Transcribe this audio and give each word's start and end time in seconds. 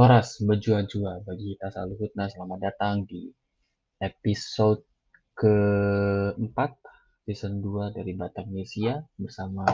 Horas 0.00 0.40
Bejua-jua 0.40 1.20
bagi 1.28 1.60
kita 1.60 1.84
hutna 1.84 2.24
selamat 2.24 2.72
datang 2.72 3.04
di 3.04 3.28
episode 4.00 4.80
keempat 5.36 6.72
season 7.28 7.60
2 7.60 7.92
dari 7.92 8.16
Batam 8.16 8.48
Nesia 8.48 8.96
bersama 9.20 9.68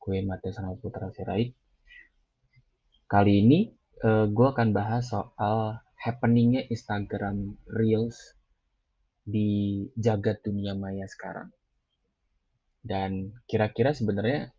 gue 0.00 0.24
Mate 0.24 0.48
sama 0.48 0.80
Putra 0.80 1.12
Sirait. 1.12 1.52
Kali 3.04 3.44
ini 3.44 3.68
uh, 4.00 4.32
gue 4.32 4.48
akan 4.48 4.72
bahas 4.72 5.12
soal 5.12 5.76
happeningnya 6.00 6.64
Instagram 6.72 7.52
Reels 7.68 8.32
di 9.28 9.84
jagat 9.92 10.40
dunia 10.40 10.72
maya 10.72 11.04
sekarang. 11.04 11.52
Dan 12.80 13.36
kira-kira 13.44 13.92
sebenarnya 13.92 14.56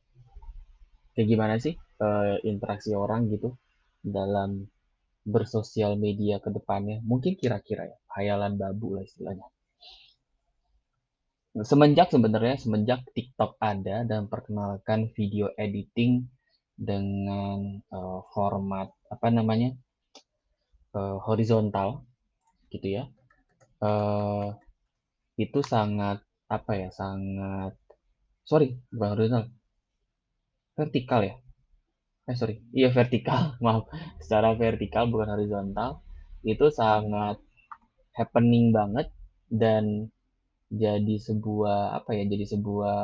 kayak 1.17 1.25
gimana 1.25 1.57
sih 1.57 1.73
uh, 2.05 2.37
interaksi 2.45 2.93
orang 2.93 3.33
gitu 3.33 3.57
dalam 4.01 4.67
bersosial 5.25 5.95
media 5.99 6.41
ke 6.41 6.49
depannya. 6.49 7.03
Mungkin 7.05 7.37
kira-kira 7.37 7.87
ya, 7.87 7.97
hayalan 8.17 8.55
babu 8.55 8.97
lah 8.97 9.03
istilahnya. 9.05 9.47
Semenjak 11.65 12.13
sebenarnya 12.13 12.55
semenjak 12.61 13.03
TikTok 13.11 13.57
ada 13.59 14.05
dan 14.05 14.29
perkenalkan 14.29 15.11
video 15.17 15.49
editing 15.57 16.29
dengan 16.77 17.83
uh, 17.91 18.21
format 18.31 18.93
apa 19.11 19.27
namanya 19.33 19.75
uh, 20.95 21.19
horizontal 21.25 22.05
gitu 22.69 23.01
ya, 23.01 23.03
uh, 23.81 24.55
itu 25.35 25.59
sangat 25.65 26.21
apa 26.49 26.71
ya 26.73 26.89
sangat 26.89 27.77
sorry 28.41 28.81
bukan 28.89 29.09
horizontal 29.13 29.53
vertikal 30.73 31.21
ya 31.21 31.35
eh 32.29 32.35
sorry. 32.39 32.55
Iya 32.79 32.89
vertikal. 32.99 33.41
Maaf. 33.65 33.83
Secara 34.23 34.49
vertikal 34.63 35.03
bukan 35.11 35.29
horizontal. 35.35 35.89
Itu 36.53 36.65
sangat 36.81 37.37
happening 38.19 38.65
banget 38.77 39.07
dan 39.63 39.85
jadi 40.83 41.15
sebuah 41.27 41.79
apa 41.99 42.11
ya 42.17 42.23
jadi 42.33 42.45
sebuah 42.53 42.97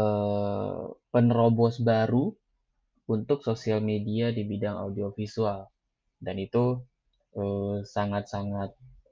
eh, 0.00 0.82
penerobos 1.12 1.74
baru 1.90 2.24
untuk 3.14 3.38
sosial 3.48 3.80
media 3.92 4.26
di 4.36 4.42
bidang 4.52 4.76
audiovisual. 4.84 5.60
Dan 6.26 6.36
itu 6.46 6.64
eh, 7.42 7.76
sangat-sangat 7.94 8.70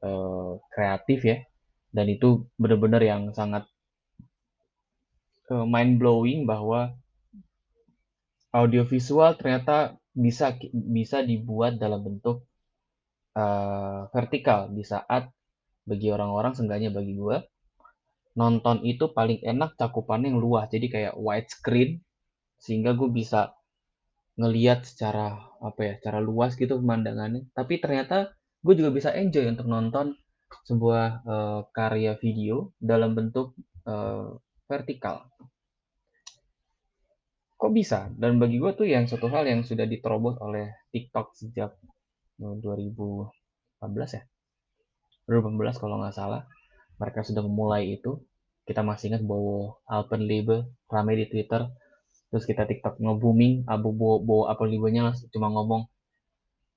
eh, 0.09 0.53
kreatif 0.75 1.20
ya. 1.33 1.39
Dan 1.97 2.07
itu 2.17 2.29
benar-benar 2.61 3.03
yang 3.13 3.23
sangat 3.39 3.65
eh, 5.53 5.67
mind 5.73 5.93
blowing 6.03 6.41
bahwa 6.51 6.81
audiovisual 8.53 9.36
ternyata 9.41 9.97
bisa 10.12 10.53
bisa 10.72 11.25
dibuat 11.25 11.81
dalam 11.81 12.05
bentuk 12.05 12.45
uh, 13.36 14.08
vertikal 14.12 14.69
di 14.69 14.84
saat 14.84 15.33
bagi 15.89 16.12
orang-orang 16.12 16.53
seenggaknya 16.53 16.92
bagi 16.92 17.17
gue 17.17 17.36
nonton 18.36 18.84
itu 18.84 19.12
paling 19.12 19.41
enak 19.45 19.77
cakupannya 19.77 20.33
yang 20.33 20.41
luas 20.41 20.69
jadi 20.69 20.86
kayak 20.89 21.14
widescreen 21.17 22.00
sehingga 22.62 22.95
gue 22.95 23.11
bisa 23.11 23.53
ngeliat 24.39 24.89
secara 24.89 25.53
apa 25.61 25.80
ya 25.83 25.92
secara 26.00 26.19
luas 26.23 26.56
gitu 26.56 26.80
pemandangannya. 26.80 27.53
Tapi 27.53 27.83
ternyata 27.83 28.33
gue 28.62 28.75
juga 28.78 28.91
bisa 28.95 29.11
enjoy 29.12 29.50
untuk 29.50 29.67
nonton 29.69 30.17
sebuah 30.69 31.06
uh, 31.27 31.61
karya 31.73 32.17
video 32.20 32.70
dalam 32.78 33.17
bentuk 33.17 33.56
uh, 33.89 34.36
vertikal 34.69 35.28
kok 37.62 37.70
bisa? 37.70 38.11
Dan 38.18 38.42
bagi 38.42 38.58
gue 38.58 38.74
tuh 38.74 38.90
yang 38.90 39.06
satu 39.06 39.30
hal 39.30 39.46
yang 39.46 39.62
sudah 39.62 39.86
diterobos 39.86 40.34
oleh 40.42 40.74
TikTok 40.90 41.39
sejak 41.39 41.78
2014 42.42 44.18
ya? 44.18 44.23
2014 45.30 45.78
kalau 45.78 46.02
nggak 46.02 46.18
salah 46.18 46.42
mereka 46.98 47.22
sudah 47.22 47.46
memulai 47.46 47.95
itu. 47.95 48.18
Kita 48.67 48.83
masih 48.83 49.14
ingat 49.14 49.22
bawa 49.22 49.78
Alpenliebe 49.86 50.67
ramai 50.90 51.22
di 51.22 51.30
Twitter. 51.30 51.70
Terus 52.34 52.42
kita 52.51 52.67
TikTok 52.67 52.98
nge-booming 52.98 53.70
abu 53.70 53.95
bawa, 53.95 54.17
bawa 54.27 54.45
Alpenliebe-nya 54.55 55.14
cuma 55.30 55.46
ngomong 55.55 55.86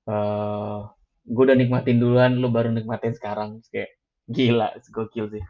eh, 0.06 0.78
gue 1.26 1.42
udah 1.42 1.58
nikmatin 1.58 1.98
duluan 1.98 2.38
lu 2.38 2.46
baru 2.54 2.70
nikmatin 2.70 3.10
sekarang. 3.18 3.58
Kayak 3.74 3.90
gila 4.30 4.70
gokil 4.94 5.34
sih 5.34 5.42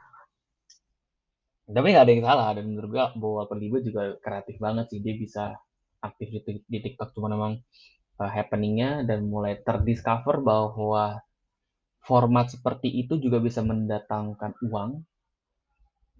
tapi 1.66 1.86
nggak 1.90 2.04
ada 2.06 2.12
yang 2.14 2.26
salah 2.26 2.48
dan 2.54 2.64
menurut 2.70 2.90
gue 2.94 3.04
bahwa 3.18 3.42
Perlibo 3.50 3.82
juga 3.82 4.14
kreatif 4.22 4.56
banget 4.62 4.86
sih. 4.94 5.02
Dia 5.02 5.14
bisa 5.18 5.44
aktif 5.98 6.30
di, 6.30 6.62
di 6.62 6.78
TikTok 6.78 7.10
cuma 7.18 7.26
memang 7.26 7.58
uh, 8.22 8.30
happeningnya 8.30 9.02
dan 9.02 9.26
mulai 9.26 9.58
terdiscover 9.58 10.46
bahwa 10.46 11.18
format 12.06 12.46
seperti 12.54 12.86
itu 12.94 13.18
juga 13.18 13.42
bisa 13.42 13.66
mendatangkan 13.66 14.54
uang 14.62 15.02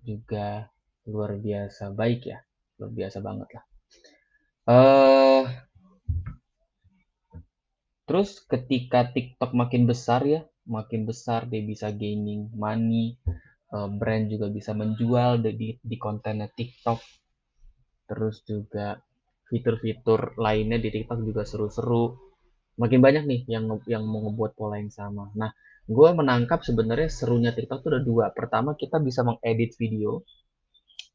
juga 0.03 0.67
luar 1.07 1.39
biasa 1.39 1.95
baik 1.95 2.27
ya. 2.27 2.43
Luar 2.83 2.91
biasa 2.91 3.19
banget 3.23 3.49
lah. 3.55 3.65
Uh, 4.67 5.47
terus 8.03 8.43
ketika 8.43 9.07
TikTok 9.15 9.55
makin 9.55 9.87
besar 9.87 10.27
ya 10.27 10.43
makin 10.67 11.07
besar 11.07 11.47
dia 11.47 11.63
bisa 11.63 11.95
gaining 11.95 12.51
money 12.51 13.15
uh, 13.73 13.89
brand 13.91 14.31
juga 14.31 14.47
bisa 14.53 14.77
menjual 14.77 15.43
di 15.43 15.75
di 15.81 15.97
kontennya 15.99 16.47
TikTok. 16.51 17.01
Terus 18.07 18.47
juga 18.47 19.01
fitur-fitur 19.51 20.39
lainnya 20.39 20.79
di 20.79 20.91
TikTok 20.91 21.23
juga 21.23 21.43
seru-seru. 21.43 22.15
Makin 22.77 23.01
banyak 23.01 23.25
nih 23.25 23.41
yang 23.49 23.67
yang 23.89 24.05
mau 24.05 24.29
ngebuat 24.29 24.53
pola 24.55 24.77
yang 24.77 24.93
sama. 24.93 25.33
Nah, 25.33 25.51
gue 25.89 26.09
menangkap 26.13 26.61
sebenarnya 26.61 27.09
serunya 27.09 27.51
TikTok 27.57 27.83
itu 27.83 27.89
ada 27.89 28.03
dua. 28.05 28.25
Pertama, 28.37 28.77
kita 28.77 29.01
bisa 29.01 29.25
mengedit 29.25 29.75
video 29.81 30.23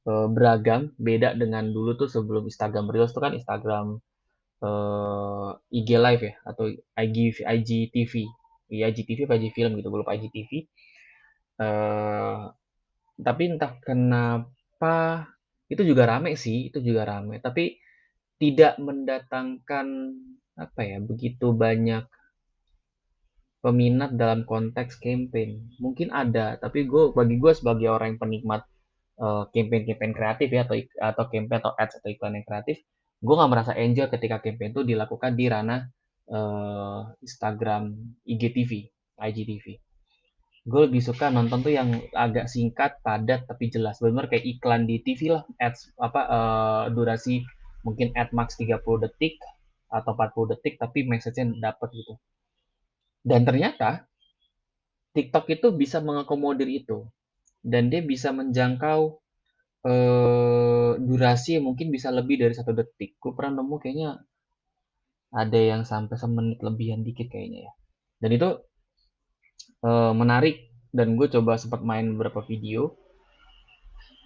uh, 0.09 0.27
beragam, 0.31 0.89
beda 0.97 1.37
dengan 1.37 1.69
dulu 1.69 1.95
tuh 1.95 2.09
sebelum 2.09 2.49
Instagram 2.49 2.89
Reels 2.89 3.13
tuh 3.13 3.21
kan 3.21 3.37
Instagram 3.37 4.01
uh, 4.65 5.51
IG 5.69 5.89
Live 6.01 6.23
ya 6.25 6.33
atau 6.49 6.65
IG 6.97 7.45
IGTV, 7.45 8.13
IGTV 8.73 9.19
apa 9.29 9.35
IG 9.37 9.53
Film 9.53 9.77
gitu, 9.77 9.93
belum 9.93 10.07
IGTV 10.07 10.65
uh, 11.61 12.49
tapi 13.21 13.43
entah 13.53 13.77
kenapa 13.85 15.29
itu 15.69 15.85
juga 15.85 16.09
rame 16.09 16.35
sih, 16.35 16.67
itu 16.73 16.81
juga 16.81 17.07
rame, 17.07 17.39
tapi 17.39 17.79
tidak 18.41 18.81
mendatangkan 18.81 19.87
apa 20.57 20.81
ya, 20.81 20.97
begitu 20.99 21.53
banyak 21.53 22.03
peminat 23.61 24.17
dalam 24.17 24.43
konteks 24.43 24.97
campaign. 24.97 25.69
Mungkin 25.77 26.09
ada, 26.09 26.57
tapi 26.57 26.89
gue 26.89 27.13
bagi 27.13 27.37
gue 27.37 27.53
sebagai 27.53 27.93
orang 27.93 28.17
yang 28.17 28.21
penikmat 28.21 28.61
uh, 29.21 29.45
campaign-campaign 29.53 30.13
kreatif 30.17 30.49
ya 30.49 30.65
atau 30.65 30.75
atau 30.97 31.23
campaign 31.29 31.59
atau 31.61 31.73
ads 31.77 32.01
atau 32.01 32.09
iklan 32.09 32.41
yang 32.41 32.47
kreatif, 32.49 32.81
gue 33.21 33.35
nggak 33.37 33.51
merasa 33.53 33.71
enjoy 33.77 34.09
ketika 34.09 34.41
campaign 34.41 34.73
itu 34.73 34.81
dilakukan 34.81 35.37
di 35.37 35.45
ranah 35.45 35.85
uh, 36.33 37.13
Instagram, 37.21 37.93
IGTV, 38.25 38.89
IGTV 39.21 39.90
gue 40.61 40.81
lebih 40.85 41.01
suka 41.01 41.33
nonton 41.33 41.65
tuh 41.65 41.73
yang 41.73 41.89
agak 42.13 42.45
singkat, 42.45 43.01
padat 43.01 43.49
tapi 43.49 43.73
jelas. 43.73 43.97
Benar 43.97 44.29
kayak 44.29 44.45
iklan 44.45 44.85
di 44.85 45.01
TV 45.01 45.33
lah, 45.33 45.43
ads 45.57 45.89
apa 45.97 46.21
uh, 46.29 46.83
durasi 46.93 47.41
mungkin 47.81 48.13
ad 48.13 48.29
max 48.29 48.61
30 48.61 48.77
detik 49.09 49.41
atau 49.89 50.13
40 50.13 50.53
detik 50.53 50.77
tapi 50.77 51.01
message-nya 51.09 51.57
dapat 51.57 51.89
gitu. 51.97 52.13
Dan 53.25 53.41
ternyata 53.45 54.05
TikTok 55.17 55.49
itu 55.49 55.67
bisa 55.73 55.97
mengakomodir 55.99 56.69
itu. 56.69 57.09
Dan 57.61 57.93
dia 57.93 58.01
bisa 58.01 58.33
menjangkau 58.33 59.21
uh, 59.85 60.91
durasi 60.97 61.61
mungkin 61.61 61.89
bisa 61.89 62.13
lebih 62.13 62.37
dari 62.41 62.53
satu 62.53 62.73
detik. 62.73 63.17
Gue 63.17 63.33
pernah 63.33 63.61
nemu 63.61 63.75
kayaknya 63.81 64.09
ada 65.31 65.59
yang 65.59 65.87
sampai 65.87 66.17
semenit 66.17 66.59
lebihan 66.61 67.01
dikit 67.01 67.29
kayaknya 67.33 67.69
ya. 67.69 67.71
Dan 68.21 68.29
itu 68.37 68.49
uh, 69.83 70.13
menarik. 70.15 70.69
Dan 70.91 71.15
gue 71.15 71.31
coba 71.31 71.55
sempat 71.55 71.81
main 71.81 72.03
beberapa 72.15 72.43
video. 72.43 72.95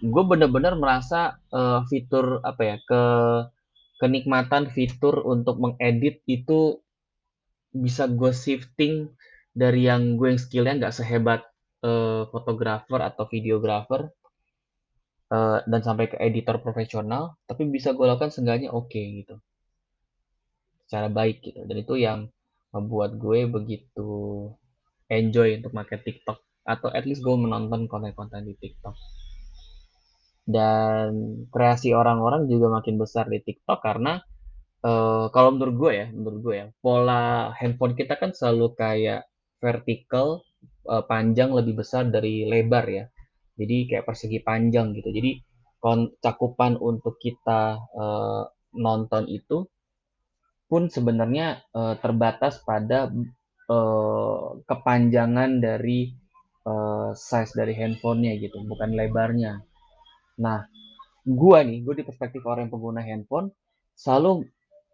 Gue 0.02 0.22
bener-bener 0.26 0.74
merasa 0.76 1.38
uh, 1.54 1.86
fitur 1.86 2.42
apa 2.42 2.62
ya 2.62 2.76
ke 2.82 3.02
kenikmatan 3.96 4.68
fitur 4.68 5.24
untuk 5.24 5.56
mengedit 5.56 6.20
itu 6.28 6.84
bisa 7.72 8.08
gue 8.08 8.32
shifting 8.32 9.12
dari 9.56 9.88
yang 9.88 10.20
gue 10.20 10.36
yang 10.36 10.40
skillnya 10.40 10.74
nggak 10.84 10.96
sehebat 10.96 11.48
uh, 11.80 12.28
fotografer 12.28 13.00
atau 13.00 13.24
videografer 13.24 14.12
uh, 15.32 15.58
dan 15.64 15.80
sampai 15.80 16.12
ke 16.12 16.16
editor 16.20 16.60
profesional 16.60 17.40
tapi 17.48 17.64
bisa 17.68 17.96
gue 17.96 18.04
lakukan 18.04 18.32
seenggaknya 18.32 18.68
oke 18.72 18.92
okay, 18.92 19.24
gitu. 19.24 19.40
Secara 20.86 21.08
baik 21.08 21.40
gitu. 21.40 21.60
Dan 21.64 21.76
itu 21.80 21.94
yang 21.96 22.18
membuat 22.70 23.16
gue 23.16 23.48
begitu 23.48 24.08
enjoy 25.10 25.62
untuk 25.62 25.72
pakai 25.74 25.98
TikTok 26.02 26.38
atau 26.66 26.90
at 26.90 27.06
least 27.06 27.22
gue 27.22 27.36
menonton 27.38 27.86
konten-konten 27.86 28.42
di 28.42 28.54
TikTok. 28.58 28.94
Dan 30.46 31.42
kreasi 31.50 31.90
orang-orang 31.94 32.46
juga 32.46 32.70
makin 32.70 32.98
besar 32.98 33.26
di 33.26 33.42
TikTok 33.42 33.82
karena 33.82 34.18
uh, 34.82 35.26
kalau 35.30 35.54
menurut 35.54 35.74
gue 35.78 35.92
ya, 35.94 36.06
menurut 36.10 36.38
gue 36.42 36.54
ya, 36.54 36.66
pola 36.82 37.50
handphone 37.54 37.94
kita 37.98 38.18
kan 38.18 38.34
selalu 38.34 38.74
kayak 38.78 39.26
vertikal, 39.58 40.42
uh, 40.86 41.02
panjang 41.06 41.50
lebih 41.54 41.82
besar 41.82 42.06
dari 42.10 42.46
lebar 42.46 42.86
ya. 42.86 43.04
Jadi 43.56 43.90
kayak 43.90 44.04
persegi 44.06 44.38
panjang 44.42 44.94
gitu. 44.94 45.10
Jadi 45.10 45.40
cakupan 46.18 46.82
untuk 46.82 47.14
kita 47.22 47.78
uh, 47.78 48.42
nonton 48.74 49.30
itu 49.30 49.70
pun 50.66 50.90
sebenarnya 50.90 51.62
uh, 51.70 51.94
terbatas 52.02 52.58
pada 52.66 53.06
uh, 53.70 54.58
kepanjangan 54.66 55.62
dari 55.62 56.14
uh, 56.66 57.14
size 57.14 57.52
dari 57.54 57.74
handphonenya 57.76 58.38
gitu, 58.42 58.62
bukan 58.66 58.94
lebarnya. 58.94 59.62
Nah, 60.42 60.66
gua 61.26 61.62
nih, 61.62 61.82
gue 61.82 61.94
di 62.00 62.04
perspektif 62.04 62.42
orang 62.46 62.68
yang 62.68 62.72
pengguna 62.72 63.02
handphone 63.02 63.50
selalu 63.96 64.44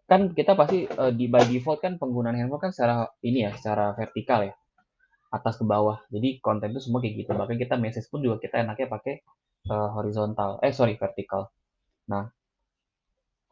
kan 0.03 0.31
kita 0.35 0.55
pasti 0.55 0.83
uh, 0.87 1.11
di 1.15 1.31
by 1.31 1.47
default 1.47 1.79
kan 1.79 1.95
penggunaan 1.95 2.35
handphone 2.35 2.69
kan 2.69 2.71
secara 2.75 3.07
ini 3.23 3.47
ya, 3.47 3.51
secara 3.55 3.95
vertikal 3.95 4.43
ya, 4.43 4.53
atas 5.31 5.55
ke 5.57 5.65
bawah. 5.65 6.03
Jadi 6.11 6.43
konten 6.43 6.75
itu 6.75 6.83
semua 6.83 6.99
kayak 6.99 7.23
gitu. 7.23 7.31
Bahkan 7.33 7.57
kita 7.57 7.75
message 7.79 8.07
pun 8.11 8.19
juga 8.21 8.37
kita 8.43 8.61
enaknya 8.61 8.87
pakai 8.91 9.23
uh, 9.71 9.89
horizontal, 9.95 10.59
eh 10.61 10.75
sorry 10.75 10.99
vertikal. 10.99 11.49
Nah, 12.11 12.27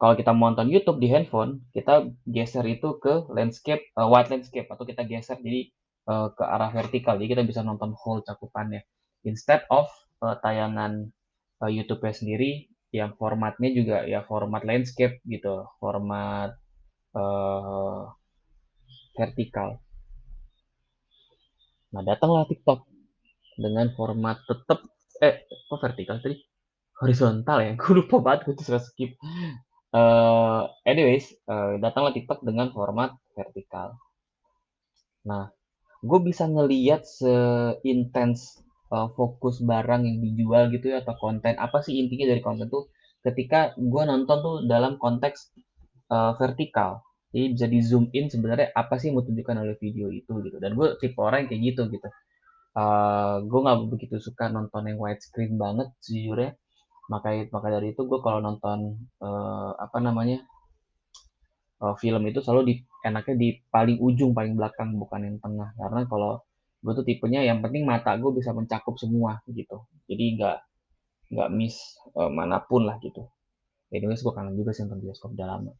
kalau 0.02 0.18
kita 0.18 0.34
mau 0.34 0.50
nonton 0.50 0.66
YouTube 0.66 0.98
di 0.98 1.06
handphone, 1.14 1.62
kita 1.70 2.10
geser 2.26 2.66
itu 2.66 2.98
ke 2.98 3.30
landscape, 3.30 3.86
uh, 3.94 4.10
wide 4.10 4.34
landscape, 4.34 4.66
atau 4.66 4.82
kita 4.82 5.06
geser 5.06 5.38
jadi 5.38 5.70
uh, 6.10 6.34
ke 6.34 6.42
arah 6.42 6.74
vertikal, 6.74 7.14
jadi 7.22 7.38
kita 7.38 7.42
bisa 7.46 7.62
nonton 7.62 7.94
whole 7.94 8.18
cakupannya. 8.26 8.82
Instead 9.22 9.62
of 9.70 9.86
uh, 10.18 10.34
tayangan 10.42 11.14
uh, 11.62 11.70
YouTube-nya 11.70 12.18
sendiri 12.18 12.66
yang 12.90 13.14
formatnya 13.14 13.70
juga 13.70 14.02
ya 14.02 14.26
format 14.26 14.66
landscape 14.66 15.22
gitu, 15.22 15.70
format 15.78 16.50
uh, 17.14 18.10
vertikal. 19.14 19.78
Nah, 21.94 22.02
datanglah 22.02 22.50
TikTok 22.50 22.90
dengan 23.54 23.86
format 23.94 24.42
tetap 24.50 24.82
eh 25.22 25.46
kok 25.46 25.78
vertikal 25.78 26.18
tadi? 26.18 26.42
Horizontal 26.98 27.58
ya. 27.62 27.72
Gue 27.78 28.02
lupa 28.02 28.18
banget 28.18 28.50
gue 28.50 28.58
tuh 28.58 28.82
skip 28.82 29.14
uh, 29.92 30.68
anyways, 30.88 31.30
uh, 31.46 31.78
datanglah 31.78 32.16
TikTok 32.16 32.42
dengan 32.42 32.72
format 32.72 33.14
vertikal. 33.36 33.96
Nah, 35.28 35.52
gue 36.02 36.18
bisa 36.24 36.50
ngeliat 36.50 37.06
seintens 37.06 38.58
uh, 38.90 39.08
fokus 39.14 39.62
barang 39.62 40.02
yang 40.02 40.18
dijual 40.18 40.72
gitu 40.74 40.90
ya 40.90 41.04
atau 41.04 41.14
konten. 41.16 41.54
Apa 41.56 41.80
sih 41.84 41.96
intinya 41.96 42.32
dari 42.32 42.42
konten 42.42 42.66
tuh? 42.66 42.90
Ketika 43.22 43.78
gue 43.78 44.02
nonton 44.02 44.38
tuh 44.42 44.56
dalam 44.66 44.98
konteks 44.98 45.54
uh, 46.10 46.34
vertikal. 46.34 47.06
Jadi 47.32 47.56
bisa 47.56 47.66
di 47.70 47.80
zoom 47.80 48.12
in 48.12 48.28
sebenarnya 48.28 48.76
apa 48.76 49.00
sih 49.00 49.08
yang 49.08 49.16
mau 49.16 49.24
tunjukkan 49.24 49.56
oleh 49.64 49.76
video 49.80 50.12
itu 50.12 50.32
gitu. 50.44 50.60
Dan 50.60 50.76
gue 50.76 51.00
tipe 51.00 51.16
orang 51.16 51.46
yang 51.46 51.48
kayak 51.54 51.62
gitu 51.72 51.82
gitu. 51.88 52.08
Uh, 52.72 53.40
gue 53.48 53.60
nggak 53.62 53.78
begitu 53.88 54.16
suka 54.20 54.48
nonton 54.48 54.88
yang 54.88 54.96
widescreen 55.00 55.60
banget 55.60 55.92
sejujurnya 56.00 56.56
maka 57.10 57.34
maka 57.50 57.68
dari 57.72 57.94
itu 57.94 58.06
gue 58.06 58.20
kalau 58.22 58.38
nonton 58.38 59.02
uh, 59.18 59.74
apa 59.74 59.98
namanya 59.98 60.42
uh, 61.82 61.98
film 61.98 62.22
itu 62.30 62.38
selalu 62.38 62.62
di 62.70 62.74
enaknya 63.02 63.34
di 63.34 63.48
paling 63.66 63.98
ujung 63.98 64.30
paling 64.30 64.54
belakang 64.54 64.94
bukan 64.94 65.26
yang 65.26 65.38
tengah. 65.42 65.74
Karena 65.74 66.06
kalau 66.06 66.38
gue 66.82 66.92
tuh 66.94 67.06
tipenya 67.06 67.42
yang 67.42 67.58
penting 67.62 67.82
mata 67.82 68.14
gue 68.14 68.30
bisa 68.30 68.54
mencakup 68.54 68.94
semua 68.98 69.42
gitu. 69.50 69.82
Jadi 70.06 70.38
nggak 70.38 70.58
nggak 71.34 71.48
miss 71.50 71.98
uh, 72.14 72.30
mana 72.30 72.62
pun 72.62 72.86
lah 72.86 73.02
gitu. 73.02 73.26
Anyways 73.90 74.22
gue 74.22 74.32
kangen 74.32 74.54
juga 74.54 74.70
sih 74.72 74.86
nonton 74.86 75.02
bioskop 75.02 75.34
udah 75.34 75.48
lama. 75.48 75.72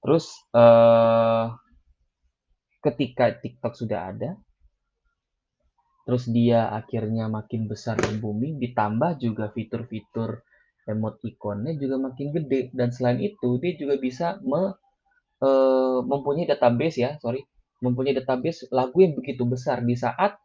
Terus 0.00 0.32
uh, 0.56 1.52
ketika 2.80 3.36
TikTok 3.36 3.76
sudah 3.76 4.00
ada 4.14 4.30
terus 6.08 6.26
dia 6.26 6.72
akhirnya 6.72 7.28
makin 7.28 7.68
besar 7.68 7.94
dan 8.00 8.18
booming 8.18 8.56
ditambah 8.58 9.20
juga 9.20 9.52
fitur-fitur 9.52 10.42
emoticonnya 10.88 11.76
juga 11.76 11.96
makin 12.00 12.32
gede. 12.32 12.72
Dan 12.72 12.94
selain 12.94 13.20
itu 13.20 13.58
dia 13.60 13.72
juga 13.76 13.94
bisa 14.00 14.40
me, 14.44 14.76
uh, 15.42 15.98
mempunyai 16.04 16.48
database 16.48 17.00
ya 17.00 17.16
sorry. 17.20 17.44
Mempunyai 17.80 18.16
database 18.16 18.68
lagu 18.70 19.00
yang 19.00 19.16
begitu 19.16 19.42
besar. 19.48 19.80
Di 19.80 19.96
saat 19.96 20.36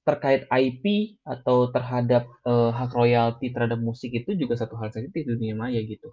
terkait 0.00 0.48
IP 0.48 1.16
atau 1.22 1.68
terhadap 1.68 2.24
uh, 2.48 2.72
hak 2.72 2.90
royalti 2.96 3.52
terhadap 3.52 3.78
musik 3.78 4.10
itu 4.10 4.32
juga 4.32 4.56
satu 4.56 4.74
hal 4.80 4.88
sensitif 4.90 5.28
di 5.28 5.36
dunia 5.36 5.54
maya 5.54 5.78
gitu. 5.84 6.08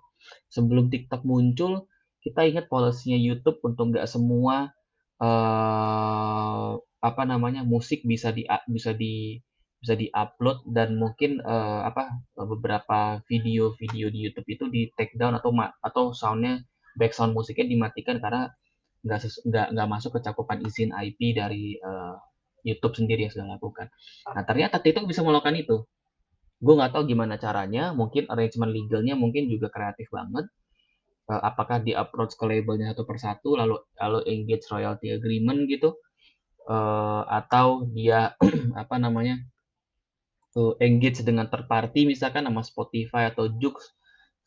Sebelum 0.52 0.92
TikTok 0.92 1.24
muncul, 1.24 1.88
kita 2.20 2.44
ingat 2.44 2.68
polisinya 2.68 3.16
YouTube 3.16 3.64
untuk 3.64 3.96
nggak 3.96 4.06
semua 4.06 4.76
uh, 5.24 6.76
apa 7.00 7.24
namanya 7.24 7.64
musik 7.64 8.04
bisa 8.04 8.36
di 8.36 8.44
bisa 8.68 8.92
di 8.92 9.40
bisa 9.78 9.94
di-upload 9.94 10.66
dan 10.74 10.98
mungkin 10.98 11.38
uh, 11.46 11.86
apa 11.86 12.18
beberapa 12.34 13.22
video-video 13.30 14.10
di 14.10 14.20
YouTube 14.26 14.48
itu 14.50 14.66
di 14.74 14.82
take 14.98 15.14
down 15.14 15.38
atau 15.38 15.54
atau 15.86 16.04
soundnya 16.18 16.66
background 16.98 17.38
musiknya 17.38 17.70
dimatikan 17.70 18.18
karena 18.18 18.50
nggak 19.06 19.20
nggak 19.46 19.68
nggak 19.78 19.88
masuk 19.88 20.18
ke 20.18 20.20
cakupan 20.26 20.66
izin 20.66 20.90
IP 20.92 21.38
dari 21.38 21.78
uh, 21.78 22.18
YouTube 22.66 22.98
sendiri 22.98 23.30
yang 23.30 23.34
sudah 23.34 23.48
lakukan. 23.54 23.88
Nah 24.34 24.44
ternyata 24.44 24.82
TikTok 24.82 25.06
bisa 25.06 25.22
melakukan 25.22 25.56
itu. 25.56 25.86
Gue 26.58 26.74
nggak 26.74 26.98
tahu 26.98 27.06
gimana 27.06 27.38
caranya, 27.38 27.94
mungkin 27.94 28.26
arrangement 28.34 28.74
legalnya 28.74 29.14
mungkin 29.14 29.46
juga 29.46 29.70
kreatif 29.70 30.10
banget. 30.10 30.50
Uh, 31.30 31.42
apakah 31.44 31.80
di 31.86 31.94
approach 31.94 32.34
ke 32.34 32.44
labelnya 32.50 32.92
satu 32.92 33.06
persatu, 33.06 33.54
lalu 33.54 33.78
lalu 34.02 34.26
engage 34.26 34.66
royalty 34.74 35.14
agreement 35.14 35.70
gitu, 35.70 35.94
uh, 36.66 37.24
atau 37.30 37.86
dia 37.94 38.34
apa 38.82 38.96
namanya 38.98 39.38
uh, 40.58 40.74
engage 40.82 41.22
dengan 41.22 41.46
third 41.48 41.70
party 41.70 42.10
misalkan 42.10 42.50
nama 42.50 42.66
Spotify 42.66 43.30
atau 43.30 43.46
Joox 43.54 43.94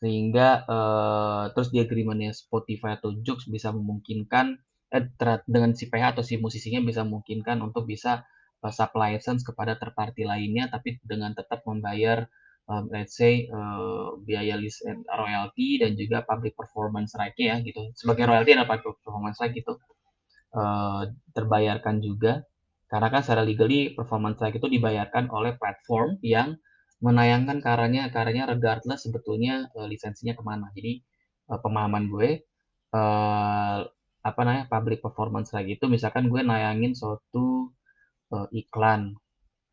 sehingga 0.03 0.65
uh, 0.67 1.43
terus 1.55 1.71
di 1.71 1.79
agreementnya 1.79 2.35
Spotify 2.35 2.99
atau 2.99 3.15
Joox 3.15 3.47
bisa 3.47 3.71
memungkinkan 3.71 4.59
eh, 4.91 5.07
dengan 5.47 5.71
si 5.77 5.87
PH 5.87 6.19
atau 6.19 6.23
si 6.25 6.35
musisinya 6.41 6.83
bisa 6.83 7.07
memungkinkan 7.07 7.63
untuk 7.63 7.87
bisa 7.87 8.27
uh, 8.65 8.73
sub 8.73 8.91
license 8.97 9.47
kepada 9.47 9.79
third 9.79 9.95
party 9.95 10.27
lainnya 10.27 10.67
tapi 10.67 10.99
dengan 11.05 11.31
tetap 11.31 11.63
membayar 11.63 12.27
uh, 12.67 12.83
let's 12.91 13.15
say 13.15 13.47
uh, 13.53 14.17
biaya 14.25 14.57
list 14.59 14.83
royalty 15.05 15.79
dan 15.79 15.95
juga 15.95 16.25
public 16.27 16.57
performance 16.57 17.15
right 17.15 17.37
ya 17.37 17.61
gitu. 17.63 17.93
Sebagai 17.95 18.25
royalty 18.27 18.57
dan 18.57 18.65
public 18.67 18.99
performance 19.05 19.37
right 19.37 19.53
gitu 19.53 19.77
uh, 20.57 21.07
terbayarkan 21.37 22.03
juga 22.03 22.43
karena 22.91 23.07
kan 23.07 23.23
secara 23.23 23.47
legally 23.47 23.95
performance 23.95 24.43
like 24.43 24.59
itu 24.59 24.67
dibayarkan 24.67 25.31
oleh 25.31 25.55
platform 25.55 26.19
yang 26.19 26.59
menayangkan 26.99 27.63
karyanya 27.63 28.11
karyanya 28.11 28.51
regardless 28.51 29.07
sebetulnya 29.07 29.71
uh, 29.79 29.87
lisensinya 29.87 30.35
ke 30.35 30.43
mana. 30.43 30.67
Jadi 30.75 30.99
uh, 31.47 31.59
pemahaman 31.63 32.11
gue 32.11 32.43
uh, 32.91 33.79
apa 34.21 34.39
namanya 34.43 34.67
public 34.67 34.99
performance 34.99 35.55
like 35.55 35.71
itu 35.71 35.87
misalkan 35.87 36.27
gue 36.27 36.43
nayangin 36.43 36.91
suatu 36.91 37.71
uh, 38.35 38.47
iklan 38.51 39.15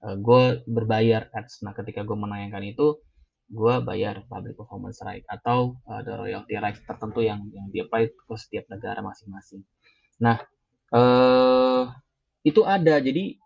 uh, 0.06 0.14
gue 0.14 0.62
berbayar 0.70 1.26
ads. 1.34 1.66
Nah 1.66 1.74
ketika 1.74 2.06
gue 2.06 2.14
menayangkan 2.14 2.62
itu 2.70 3.02
gue 3.48 3.74
bayar 3.80 4.28
public 4.28 4.54
performance 4.54 5.00
right 5.02 5.24
atau 5.26 5.74
uh, 5.88 6.00
royalty 6.04 6.54
rights 6.60 6.84
tertentu 6.84 7.24
yang 7.24 7.48
yang 7.50 7.66
di 7.72 7.80
apply 7.80 8.12
ke 8.12 8.34
setiap 8.36 8.68
negara 8.68 9.00
masing-masing. 9.00 9.64
Nah, 10.20 10.36
uh, 10.92 11.47
itu 12.48 12.64
ada. 12.64 12.96
Jadi 12.96 13.36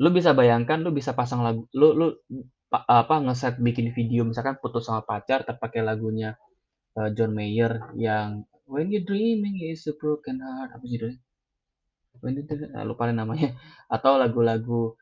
lu 0.00 0.08
bisa 0.16 0.32
bayangkan 0.32 0.80
lu 0.80 0.96
bisa 0.96 1.12
pasang 1.12 1.44
lagu 1.44 1.68
lu 1.76 1.92
lu 1.92 2.06
apa 2.72 3.14
ngeset 3.20 3.60
bikin 3.60 3.92
video. 3.92 4.24
Misalkan 4.24 4.56
putus 4.62 4.88
sama 4.88 5.04
pacar 5.04 5.44
terpakai 5.44 5.84
lagunya 5.84 6.40
uh, 6.96 7.12
John 7.12 7.36
Mayer 7.36 7.92
yang 8.00 8.48
When 8.64 8.88
You 8.94 9.02
Dreaming 9.02 9.66
is 9.66 9.84
a 9.90 9.94
Broken 9.98 10.40
Heart. 10.40 10.78
Apa 10.78 10.84
judulnya? 10.86 11.20
When 12.22 12.38
You 12.38 12.44
Dreaming, 12.48 12.72
nah, 12.72 12.86
lupa 12.86 13.10
namanya. 13.10 13.58
Atau 13.94 14.16
lagu-lagu 14.16 14.94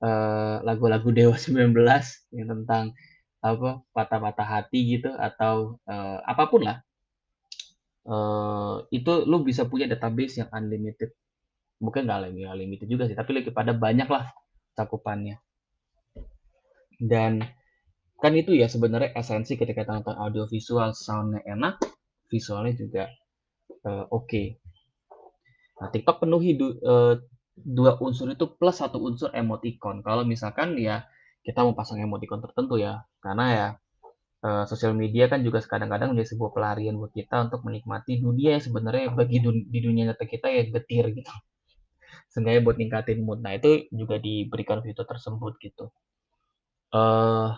uh, 0.00 0.56
lagu-lagu 0.62 1.08
Dewa 1.12 1.36
19 1.36 1.74
yang 2.32 2.48
tentang 2.48 2.94
apa 3.44 3.84
patah-patah 3.94 4.48
hati 4.48 4.98
gitu 4.98 5.12
atau 5.14 5.78
uh, 5.86 6.18
apa 6.24 6.50
pun 6.50 6.66
lah. 6.66 6.78
Uh, 8.06 8.86
itu 8.94 9.26
lu 9.26 9.42
bisa 9.42 9.66
punya 9.66 9.90
database 9.90 10.38
yang 10.38 10.50
unlimited 10.54 11.10
mungkin 11.82 12.08
nggak 12.08 12.20
lagi 12.30 12.42
unlimited 12.48 12.88
juga 12.88 13.04
sih 13.08 13.16
tapi 13.16 13.36
lebih 13.36 13.52
pada 13.52 13.76
banyak 13.76 14.08
lah 14.08 14.28
cakupannya 14.76 15.36
dan 16.96 17.44
kan 18.16 18.32
itu 18.32 18.56
ya 18.56 18.68
sebenarnya 18.68 19.12
esensi 19.12 19.60
ketika 19.60 19.84
kita 19.84 19.92
nonton 20.00 20.16
audio 20.16 20.48
visual 20.48 20.96
soundnya 20.96 21.44
enak 21.44 21.76
visualnya 22.32 22.72
juga 22.72 23.04
uh, 23.84 24.08
oke 24.08 24.24
okay. 24.24 24.46
nah 25.76 25.92
TikTok 25.92 26.24
penuhi 26.24 26.56
du, 26.56 26.80
uh, 26.80 27.20
dua 27.56 28.00
unsur 28.00 28.32
itu 28.32 28.56
plus 28.56 28.80
satu 28.80 28.96
unsur 29.04 29.28
emoticon 29.36 30.00
kalau 30.00 30.24
misalkan 30.24 30.80
ya 30.80 31.04
kita 31.44 31.60
mau 31.60 31.76
pasang 31.76 32.00
emoticon 32.00 32.40
tertentu 32.40 32.80
ya 32.80 33.04
karena 33.20 33.46
ya 33.52 33.68
uh, 34.44 34.64
sosial 34.64 34.92
media 34.92 35.28
kan 35.30 35.40
juga 35.46 35.62
kadang-kadang 35.64 36.12
menjadi 36.12 36.36
sebuah 36.36 36.50
pelarian 36.52 36.96
buat 37.00 37.12
kita 37.12 37.50
untuk 37.50 37.64
menikmati 37.64 38.20
dunia 38.20 38.58
yang 38.58 38.64
sebenarnya 38.64 39.12
bagi 39.12 39.38
dun 39.44 39.66
di 39.68 39.78
dunia 39.82 40.12
nyata 40.12 40.24
kita 40.24 40.46
ya 40.50 40.62
getir 40.68 41.12
gitu. 41.14 41.32
Seenggaknya 42.32 42.62
buat 42.66 42.76
ningkatin 42.80 43.20
mood. 43.26 43.40
Nah, 43.44 43.56
itu 43.58 43.88
juga 43.92 44.16
diberikan 44.20 44.80
fitur 44.84 45.06
tersebut 45.08 45.52
gitu. 45.62 45.90
Uh, 46.94 47.52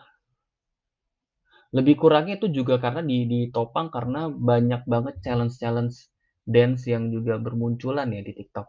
lebih 1.77 2.01
kurangnya 2.01 2.41
itu 2.41 2.49
juga 2.49 2.81
karena 2.81 3.05
di 3.05 3.29
ditopang 3.29 3.93
karena 3.93 4.33
banyak 4.33 4.89
banget 4.89 5.15
challenge-challenge 5.21 5.97
dance 6.49 6.89
yang 6.89 7.13
juga 7.13 7.37
bermunculan 7.37 8.09
ya 8.09 8.25
di 8.25 8.33
TikTok. 8.33 8.67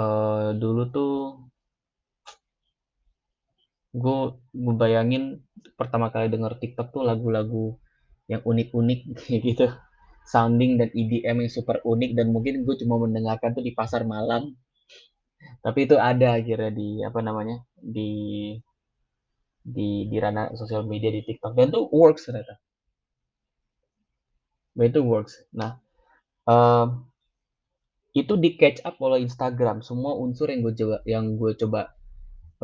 Uh, 0.00 0.50
dulu 0.58 0.82
tuh 0.90 1.14
gue 3.90 4.18
bayangin 4.78 5.42
pertama 5.74 6.14
kali 6.14 6.30
denger 6.30 6.58
TikTok 6.62 6.94
tuh 6.94 7.02
lagu-lagu 7.02 7.74
yang 8.30 8.42
unik-unik 8.46 9.00
gitu 9.46 9.66
sounding 10.30 10.78
dan 10.78 10.88
EDM 10.94 11.42
yang 11.42 11.50
super 11.50 11.82
unik 11.82 12.14
dan 12.14 12.30
mungkin 12.30 12.62
gue 12.62 12.74
cuma 12.78 13.02
mendengarkan 13.02 13.50
tuh 13.50 13.64
di 13.66 13.74
pasar 13.74 14.06
malam 14.06 14.54
tapi 15.60 15.84
itu 15.88 15.96
ada 16.00 16.40
akhirnya 16.40 16.72
di 16.72 16.88
apa 17.04 17.20
namanya 17.20 17.60
di 17.76 18.10
di 19.60 20.08
di 20.08 20.16
ranah 20.16 20.56
sosial 20.56 20.88
media 20.88 21.12
di 21.12 21.22
TikTok. 21.24 21.52
Dan 21.52 21.68
tuh 21.72 21.88
works 21.92 22.28
ternyata. 22.28 22.56
Dan 24.76 24.84
itu 24.88 25.00
works. 25.04 25.34
Nah 25.52 25.76
um, 26.48 27.10
itu 28.10 28.34
di 28.40 28.58
catch 28.58 28.82
up 28.82 28.98
oleh 28.98 29.22
Instagram. 29.22 29.86
Semua 29.86 30.18
unsur 30.18 30.50
yang 30.50 30.66
gue 30.66 30.74
coba 30.74 30.96
yang 31.06 31.24
gue 31.38 31.52
coba 31.54 31.94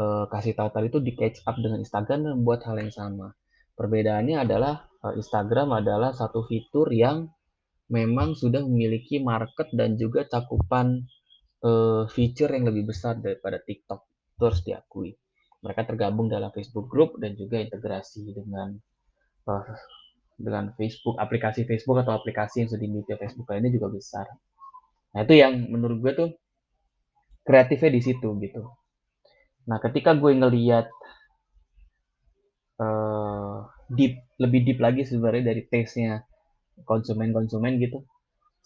uh, 0.00 0.24
kasih 0.32 0.58
tahu 0.58 0.68
tadi 0.74 0.86
itu 0.90 1.00
di 1.02 1.12
catch 1.14 1.44
up 1.46 1.56
dengan 1.60 1.82
Instagram 1.82 2.18
dan 2.26 2.36
buat 2.42 2.60
hal 2.66 2.80
yang 2.82 2.90
sama. 2.90 3.36
Perbedaannya 3.76 4.42
adalah 4.42 4.88
uh, 5.04 5.14
Instagram 5.14 5.76
adalah 5.76 6.10
satu 6.16 6.48
fitur 6.48 6.90
yang 6.90 7.30
memang 7.86 8.34
sudah 8.34 8.66
memiliki 8.66 9.22
market 9.22 9.70
dan 9.70 9.94
juga 9.94 10.26
cakupan 10.26 11.06
uh, 11.66 12.02
feature 12.06 12.54
yang 12.54 12.70
lebih 12.70 12.94
besar 12.94 13.18
daripada 13.18 13.58
TikTok 13.58 14.00
itu 14.38 14.42
harus 14.46 14.60
diakui. 14.62 15.10
Mereka 15.66 15.82
tergabung 15.88 16.30
dalam 16.30 16.54
Facebook 16.54 16.86
Group 16.86 17.18
dan 17.18 17.34
juga 17.34 17.58
integrasi 17.58 18.30
dengan 18.30 18.78
uh, 19.50 19.66
dengan 20.36 20.70
Facebook 20.76 21.16
aplikasi 21.16 21.64
Facebook 21.64 22.04
atau 22.04 22.14
aplikasi 22.14 22.62
yang 22.62 22.68
sudah 22.68 22.82
dimiliki 22.84 23.16
Facebook 23.16 23.48
lainnya 23.50 23.72
juga 23.72 23.88
besar. 23.90 24.26
Nah 25.16 25.24
itu 25.24 25.34
yang 25.34 25.72
menurut 25.72 25.98
gue 26.04 26.12
tuh 26.12 26.30
kreatifnya 27.42 27.90
di 27.96 28.00
situ 28.04 28.28
gitu. 28.44 28.62
Nah 29.66 29.80
ketika 29.80 30.12
gue 30.12 30.36
ngeliat 30.36 30.86
uh, 32.84 33.64
deep 33.88 34.20
lebih 34.36 34.60
deep 34.68 34.78
lagi 34.78 35.08
sebenarnya 35.08 35.56
dari 35.56 35.64
taste-nya 35.64 36.20
konsumen-konsumen 36.84 37.80
gitu 37.80 38.04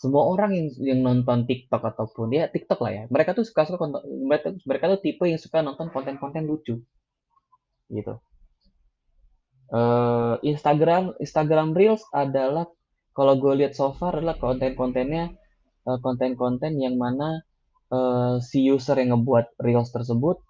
semua 0.00 0.25
orang 0.33 0.57
yang 0.57 0.66
yang 0.80 1.00
nonton 1.04 1.45
TikTok 1.45 1.85
ataupun 1.85 2.33
ya 2.33 2.49
TikTok 2.49 2.80
lah 2.80 2.92
ya. 2.92 3.02
Mereka 3.12 3.37
tuh 3.37 3.45
suka 3.45 3.69
suka 3.69 3.76
konten 3.76 4.00
mereka, 4.25 4.57
mereka 4.64 4.97
tuh 4.97 5.00
tipe 5.04 5.28
yang 5.28 5.37
suka 5.37 5.61
nonton 5.61 5.92
konten-konten 5.92 6.49
lucu. 6.49 6.80
Gitu. 7.92 8.14
Uh, 9.69 10.40
Instagram 10.40 11.12
Instagram 11.21 11.76
Reels 11.76 12.00
adalah 12.16 12.64
kalau 13.12 13.37
gue 13.37 13.61
lihat 13.61 13.76
so 13.76 13.92
far 13.92 14.16
adalah 14.16 14.40
konten-kontennya 14.40 15.37
uh, 15.85 15.99
konten-konten 16.00 16.80
yang 16.80 16.97
mana 16.97 17.45
uh, 17.92 18.40
si 18.40 18.64
user 18.64 18.97
yang 18.97 19.21
ngebuat 19.21 19.61
Reels 19.61 19.92
tersebut 19.92 20.40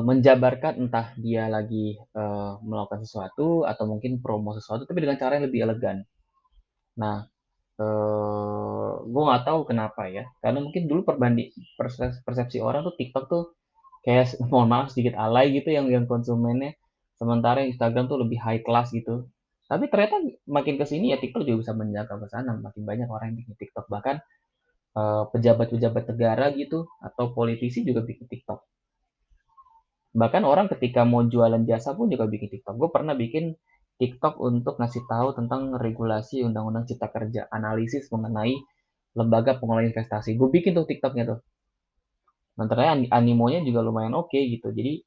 menjabarkan 0.00 0.80
entah 0.80 1.12
dia 1.20 1.44
lagi 1.44 1.92
uh, 2.16 2.56
melakukan 2.64 3.04
sesuatu 3.04 3.68
atau 3.68 3.84
mungkin 3.84 4.16
promo 4.16 4.56
sesuatu 4.56 4.88
tapi 4.88 5.04
dengan 5.04 5.20
cara 5.20 5.36
yang 5.36 5.44
lebih 5.44 5.60
elegan. 5.60 6.08
Nah, 6.96 7.28
uh, 7.78 9.02
gue 9.06 9.22
nggak 9.22 9.44
tahu 9.46 9.60
kenapa 9.70 10.10
ya, 10.10 10.26
karena 10.42 10.58
mungkin 10.62 10.90
dulu 10.90 11.06
perbanding 11.06 11.54
persepsi 12.26 12.58
orang 12.58 12.84
tuh 12.84 12.94
TikTok 12.98 13.24
tuh 13.30 13.44
kayak 14.06 14.34
mohon 14.50 14.68
maaf 14.70 14.92
sedikit 14.92 15.18
alay 15.18 15.54
gitu 15.54 15.70
yang 15.72 15.88
yang 15.88 16.04
konsumennya. 16.04 16.74
Sementara 17.18 17.66
Instagram 17.66 18.06
tuh 18.06 18.22
lebih 18.22 18.38
high 18.38 18.62
class 18.62 18.94
gitu. 18.94 19.26
Tapi 19.66 19.90
ternyata 19.90 20.22
makin 20.46 20.78
ke 20.78 20.86
sini 20.86 21.10
ya 21.12 21.18
TikTok 21.18 21.42
juga 21.42 21.66
bisa 21.66 21.72
menjaga 21.74 22.14
ke 22.14 22.26
sana. 22.30 22.54
Makin 22.56 22.82
banyak 22.86 23.08
orang 23.10 23.34
yang 23.34 23.38
bikin 23.42 23.54
TikTok. 23.58 23.90
Bahkan 23.90 24.16
pejabat-pejabat 25.34 26.02
uh, 26.04 26.08
negara 26.14 26.46
gitu 26.54 26.88
atau 27.02 27.30
politisi 27.34 27.82
juga 27.82 28.06
bikin 28.06 28.26
TikTok. 28.30 28.62
Bahkan 30.16 30.42
orang 30.42 30.66
ketika 30.72 31.04
mau 31.04 31.22
jualan 31.22 31.62
jasa 31.68 31.92
pun 31.94 32.08
juga 32.08 32.26
bikin 32.26 32.48
TikTok. 32.48 32.74
Gue 32.80 32.90
pernah 32.90 33.12
bikin 33.12 33.54
TikTok 33.98 34.38
untuk 34.38 34.78
ngasih 34.78 35.04
tahu 35.10 35.34
tentang 35.34 35.74
regulasi 35.74 36.46
undang-undang 36.46 36.86
cipta 36.86 37.10
kerja 37.10 37.50
analisis 37.50 38.06
mengenai 38.14 38.54
lembaga 39.18 39.58
pengelola 39.58 39.90
investasi. 39.90 40.38
Gue 40.38 40.48
bikin 40.54 40.78
tuh 40.78 40.86
TikToknya 40.86 41.24
tuh. 41.26 41.38
Dan 42.54 42.66
ternyata 42.70 43.10
animonya 43.14 43.62
juga 43.66 43.82
lumayan 43.82 44.14
oke 44.14 44.30
okay, 44.30 44.54
gitu. 44.54 44.70
Jadi 44.70 45.02